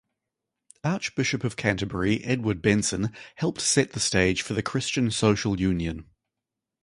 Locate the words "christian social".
4.63-5.59